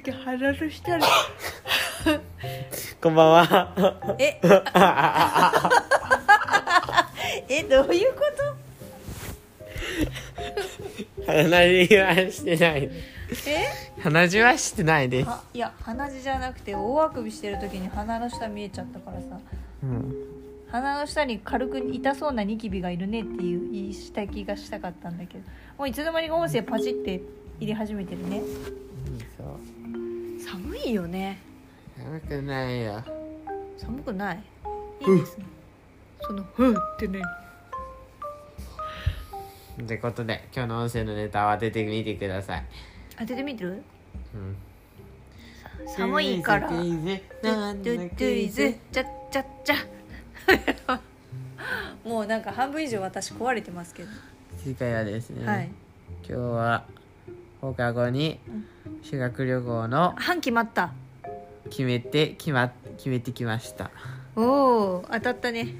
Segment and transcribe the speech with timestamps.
[0.00, 1.04] ゆき鼻の下に
[3.02, 4.40] こんばんはえ
[7.50, 8.20] えどういうこ
[11.26, 12.90] と鼻血はしてないえ
[14.00, 19.38] 鼻血はしてないですあいや鼻血じゃなくて大あくびしてる時に鼻の下見えちゃったからさ
[19.82, 20.14] うん
[20.72, 25.44] 鼻の下に軽く痛そうなニキビがいるねっていう言いした気がしたかったんだけど
[25.76, 27.20] もういつの間にか音声パチって
[27.58, 28.40] 入れ始めてるね
[30.70, 31.36] 寒いよね。
[31.98, 33.02] 寒くないよ。
[33.76, 34.42] 寒くない？
[35.00, 35.44] いいですね。
[36.20, 37.20] その「ふん」ってね
[39.82, 42.64] ってことで今日の音声のネタを当ててみてください、
[43.18, 43.82] 当ててみてる？
[44.32, 44.56] うん、
[45.88, 46.68] 寒いから。
[46.68, 51.00] クイズなんドゥだドゥイズチャッチャッチャ
[52.04, 54.08] もうなんか半分以上私壊れてますけど、
[54.56, 55.68] 次回はですね、はい。
[56.22, 56.84] 今日は
[57.60, 58.40] 放課後に
[59.02, 60.92] 修学旅行の半決まった。
[61.68, 63.90] 決めて決ま決めてきました。
[64.36, 65.74] おお当たったね。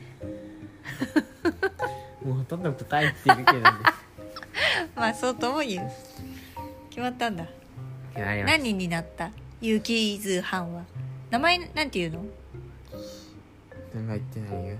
[2.24, 3.62] もうほとんど答えてるけどね。
[4.94, 5.90] まあそうとも言う。
[6.90, 7.46] 決まったんだ。
[8.14, 9.30] 決まりました何人になった？
[9.60, 10.82] ユーキーズ班は。
[11.30, 12.24] 名前なんていうの？
[13.94, 14.76] 何も言ってないよ。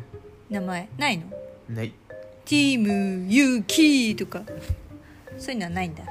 [0.51, 0.89] 名前？
[0.99, 1.25] ないの？
[1.71, 1.93] ない。
[2.45, 2.81] ティー
[3.25, 4.43] ムユーキーとか。
[5.39, 6.05] そういうのはないんだ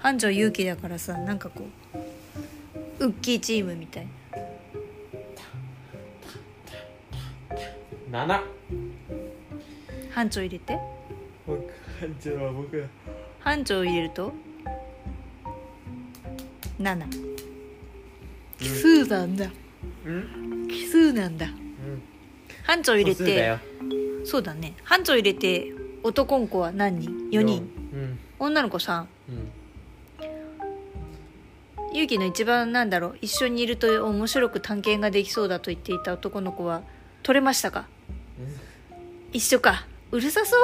[0.00, 1.64] 繁盛勇気だからさなんかこ
[2.98, 4.06] うウッキーチームみたい。
[8.10, 8.42] 7
[10.10, 10.78] 班長入れて。
[11.46, 11.62] 僕
[12.00, 12.86] 班長は僕だ。
[13.40, 14.32] 班長入れると
[16.80, 17.06] ？7
[18.58, 19.50] 奇数なんだ。
[20.04, 20.68] うん。
[20.68, 21.46] 奇数なんだ。
[21.46, 21.52] うん。
[22.64, 23.16] 班長入れて。
[23.16, 23.58] 素数だよ。
[24.24, 24.74] そうだね。
[24.82, 27.00] 班長入れて男の子は何？
[27.00, 27.30] 人。
[27.30, 28.18] 4人うん。
[28.38, 29.52] 女の子3うん
[31.92, 33.18] 勇気の一番なんだろう。
[33.20, 36.82] 一緒にいると面白く探検ができそうだと言っていた男の子は
[37.22, 37.86] 取れましたか？
[39.32, 39.86] 一緒か。
[40.10, 40.60] うるさそう。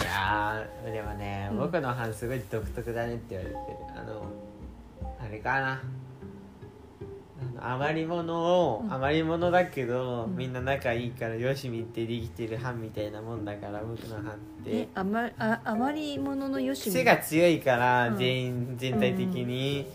[0.00, 3.58] いやーでもね、うん僕の班すごい独特だねって言われてる。
[3.96, 4.24] あの
[5.20, 5.82] あれかな
[7.60, 8.92] 余り物を、うん。
[8.92, 10.36] 余り物だけど、うん。
[10.36, 14.70] みんな仲いいからよしみってできてる班みたいなもんだから僕の班って。
[14.70, 18.18] えあまあ余り物のよしみ癖が強いから、うん。
[18.18, 19.86] 全員全体的に、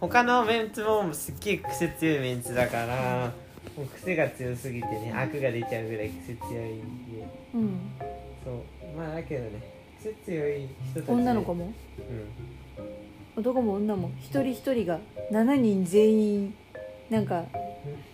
[0.00, 3.32] 他のメンツもすっげえ癖強いメンツだから、
[3.76, 7.26] もう癖が強すぎてね悪が出ちゃうぐらい癖強いんで。
[7.54, 7.80] うん。
[8.44, 8.54] そう。
[8.96, 9.62] まあだけどね
[9.98, 11.10] 癖強い人たち。
[11.10, 11.72] 女の子も？
[11.98, 13.42] うん。
[13.42, 14.10] 男も女も？
[14.18, 14.98] 一人一人が
[15.30, 16.54] 7人全員
[17.12, 17.44] なんか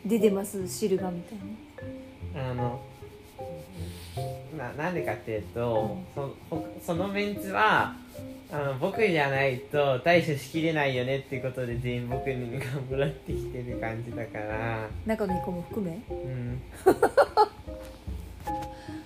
[0.04, 0.66] 出てます？
[0.66, 1.38] シルバーみたい
[2.42, 2.50] な。
[2.50, 2.80] あの
[4.56, 7.94] ななんでかっていうと、そほそのメンツは
[8.50, 12.60] あの僕じゃないと対処しきれないよねっていうことで全員僕に頑
[12.90, 14.88] 張ってきてる感じだから。
[15.06, 16.00] 中の子も含め？
[16.10, 16.60] うん。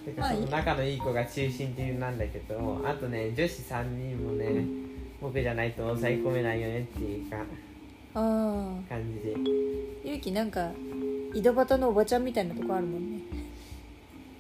[0.07, 4.65] てかその仲のいい子が中心的なんだけどあとね女子3人もね
[5.21, 7.37] 僕じゃないと抑え込めないよねっていうか
[8.15, 8.85] 感
[9.23, 9.37] じで。
[10.05, 10.71] ゆうきなんか
[11.35, 13.23] 井戸端のおばちゃんみたいなとこあるもんね。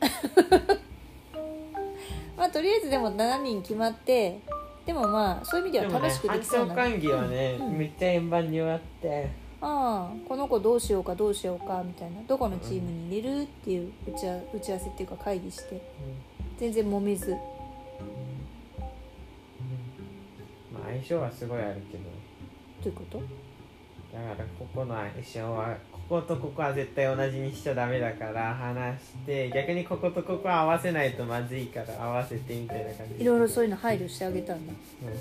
[2.37, 4.41] まあとりあえずでも7人決まって
[4.85, 7.79] でもまあそういう意味では楽しくで班きそうな、長会議はね、うん。
[7.79, 9.31] めっちゃ円盤に終わって。
[9.61, 12.21] ああこの子どうしようかどうしようかみたいな。
[12.27, 15.81] どこのチームに入れるっていう打ちあ打ち合わせっていうか会議して。
[16.59, 17.31] 全然揉めず。
[20.73, 22.05] まあ相性はすごいあるけど。
[22.05, 22.11] ど
[22.87, 23.23] ういうこと？
[24.13, 34.73] だからここの相性はこことここは絶対同じにしちゃダメだから話して逆にこことここは合わせないとまずいから合わせてみたいな感じいろいろそういうの配慮してあげたんだ。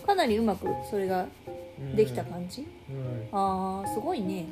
[0.06, 1.26] かなりうまくそれが
[1.80, 3.30] うんできた感じ、うん。
[3.32, 4.48] ああすごいね。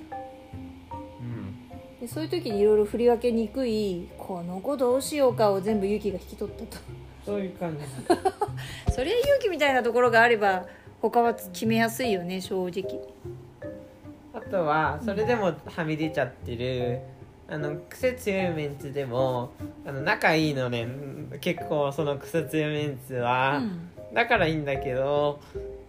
[1.20, 2.00] うん。
[2.00, 6.82] でそういう時にいろいろ振り分けにくいこの子どうしようかを全部勇気が引き取ったと。
[7.26, 7.84] そういう感じ。
[8.94, 10.66] それ勇気みたいなところがあれば
[11.02, 12.86] 他は決めやすいよね正直。
[13.26, 13.49] あ
[14.50, 17.00] とはそれでもはみ出ちゃってる。
[17.52, 19.54] あの癖強いメンツでも
[19.84, 20.88] あの仲いいのね。
[21.42, 24.14] 結構その癖強いメンツは、うん。
[24.14, 25.40] だからいいんだけど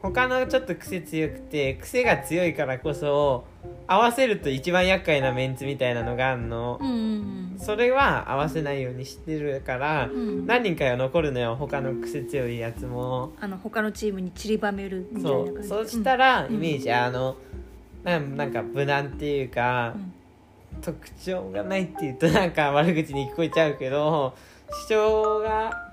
[0.01, 3.45] 他のちょっと癖強くて癖が強いからこそ
[3.87, 6.79] 合わせると一番厄介なメンツみたいなのがあるの。
[6.81, 10.13] う、んうんそれは合わせないようにしてるから、うん。
[10.13, 13.33] うん何人かが残るのよ他の癖強いやつも。
[13.39, 15.69] あの他のチームに散りばめるみたいな感じ。
[15.69, 15.85] そう。
[15.85, 16.55] そうしたらうん。
[16.55, 17.35] イメージ、あのなん
[18.05, 20.13] なんか無難っていうか、うん。
[20.81, 24.35] 特徴がないっていうとなんか悪口に聞こえちゃうけど
[24.87, 25.91] 主張が、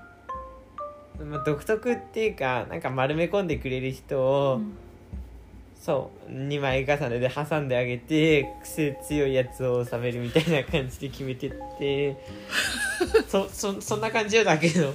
[1.24, 4.60] まあ、独特っていうかなんか丸め込んでくれる人を、
[5.80, 12.16] そう2枚重ねで挟んであげて癖強いやつを収めるみたいな感じで決めてって
[13.28, 14.94] そそそんな感じよだけど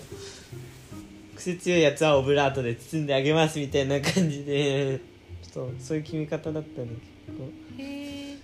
[1.36, 5.12] 癖強いやつはオブラートで包んであげますみたいな感じで
[5.54, 6.88] そうそういう決め方だったね
[7.28, 7.44] 結構。
[7.78, 8.38] へえ。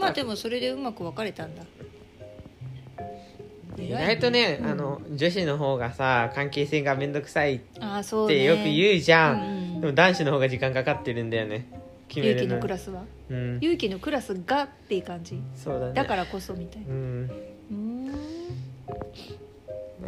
[0.00, 1.62] まあでもそれでうまく分かれたんだ。
[3.78, 8.34] 意外とね、あの女子の方がさ関係性が面倒くさいっああそうね。
[8.34, 9.80] てよく言うじゃん、うんうん。
[9.82, 11.68] でも男子の方が時間かかってるんだよね
[12.08, 13.04] 決め勇気るののクラスは？
[13.30, 13.58] うん。
[13.60, 15.40] 勇気のクラスがっていう感じ。
[15.54, 15.92] そうだね。
[15.92, 16.88] だからこそみたいな。
[16.88, 17.30] うん。
[17.70, 18.12] うーん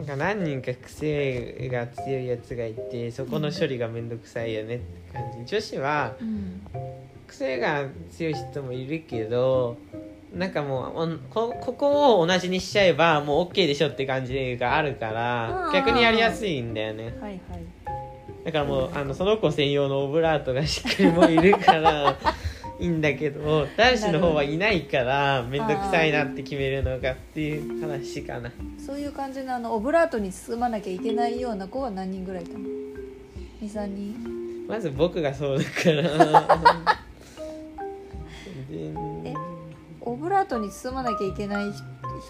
[0.01, 5.45] なんか何人か癖が強いやつがいてそこの処理が面倒くさいよねって感じ。
[5.45, 6.63] 女子はうん
[7.27, 9.77] 癖が強い人もいるけど
[10.35, 15.73] なんかもうこここを同じにしちゃえばもう OK でしょって感じがあるからうん。
[15.75, 17.15] 逆にやりやすいんだよね。
[17.21, 17.65] はいはい。
[18.45, 22.17] だからもうあのその子専用のオブラートがしっかりもういるから
[22.81, 28.51] いいんだけど男子の方はいないから面倒くさいなって決めるのがっていう話かな。
[28.79, 32.65] そういう感じのあのオブラートに包まなきゃいけないような子は何人ぐらいいたの
[33.63, 34.67] ？23人？
[34.67, 37.01] まず僕がそうだから。
[38.73, 39.35] え
[40.01, 41.67] オブラートに包まなきゃいけない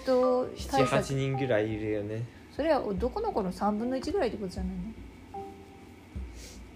[0.03, 2.25] 人対78策人ぐらいいるよね。
[2.50, 4.73] それはどこの子の3分の1ぐらいってことじゃない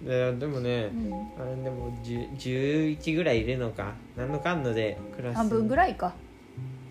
[0.05, 3.95] ででもね、の、あれでも10 11ぐらいいるのか？
[4.17, 6.13] 何のかんのでクラス半分ぐらいか。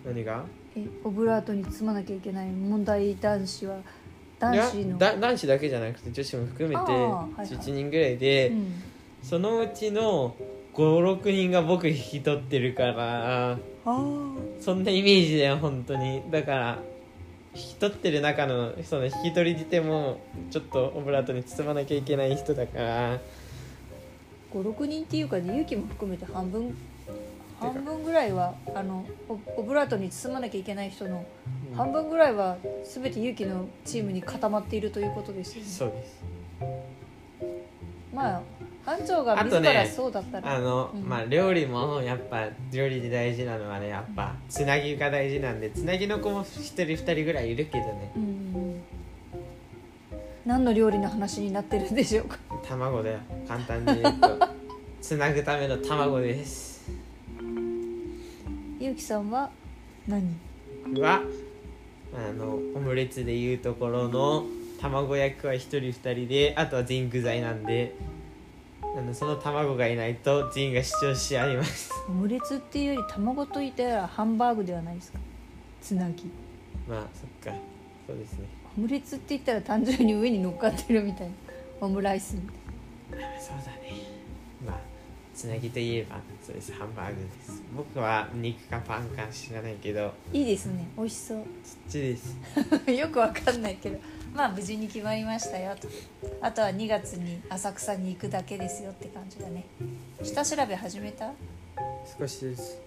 [0.04, 0.44] 何が？
[0.76, 3.76] えオブラートに包まなきゃいけない問題男子は。
[3.76, 3.78] い
[4.40, 4.98] 男や子の。
[4.98, 7.46] だ男子だけじゃなくて女子も含めてあーはいはい。
[7.46, 8.82] 11人ぐらいで、うん、
[9.22, 10.34] そのうちの
[10.74, 13.58] 56人が僕引き取ってるから
[14.60, 16.20] そんなイメージだよ本当に。
[16.32, 16.78] だから
[17.54, 20.20] 引き取ってる中のその引き取り自体も
[20.50, 23.20] ちょっとオブラートに包まなきゃいけない人だから。
[24.52, 26.76] 56人っていうか勇気も含めて半分。
[27.60, 31.24] 半分ぐらいはあのオオブラートに包まなきゃいけない人の
[31.74, 35.68] 半分ぐらいは全て勇気のチームに固まっているということですよね。
[35.68, 36.24] そうです。
[38.12, 38.42] まあ
[38.84, 41.08] 班長が自らねそうだったら、あの、うん。
[41.08, 48.12] まあ料理もやっぱ料理で大事なのはねやっぱつなぎが大事なんでつなぎの子も1人2人ぐらいいるけどね。
[48.16, 48.82] うんうん
[50.46, 52.36] 何の料理の話になってるんでしょうか。
[52.68, 53.18] 卵だよ。
[53.48, 54.38] 簡単に言うと。
[55.00, 56.90] つなぐための卵です。
[58.78, 59.50] 勇気さんは
[60.06, 60.36] 何？
[60.86, 61.22] 僕は
[62.14, 64.44] あのオムレツでいうところの
[64.80, 67.94] 卵焼きは1人2人であとは全員具材なんで
[68.96, 71.90] あのその卵がいないと全員が主張し合います。
[72.08, 75.18] オムレツっていうより卵といったらハンバーグではないですか。
[75.80, 76.30] つなぎ。
[76.88, 77.58] まあそっか。
[78.06, 78.46] そうですね。
[78.76, 81.32] オムレツって言ったら単純に上に乗っかってるみたいな。
[81.80, 82.42] オムライスみ
[83.10, 83.40] たいな。
[83.40, 83.92] そうだね。
[84.64, 84.80] まあ
[85.34, 87.62] つなぎといえばそうですハンバーグです。
[87.76, 90.12] 僕は肉かパンか知らないけど。
[90.32, 90.86] いいですね。
[90.96, 91.38] 美味しそう。
[91.64, 92.36] そっちです。
[92.90, 93.98] よくわかんないけど
[94.34, 95.88] まあ無事に決まりましたよと。
[96.42, 99.64] あとは2月に浅草に行くだけですよって感じだね。
[100.22, 101.30] 下調べ始めた？
[102.18, 102.78] 少しです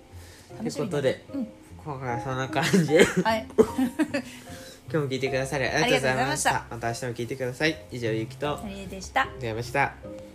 [0.57, 1.47] ということでうん。
[1.83, 2.87] 今回はそんな感じ。
[2.87, 3.47] ではい。
[4.89, 6.49] 今日も聞いてくださりありがとうございました。
[6.49, 7.85] ありがとうございままた明日も聞いてください。
[7.91, 8.59] 以上ゆきと。
[8.89, 9.27] でした。
[9.39, 10.26] 出ました